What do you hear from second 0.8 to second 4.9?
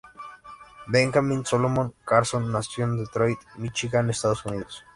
Benjamin Solomon Carson, nació en Detroit, Míchigan, Estados Unidos.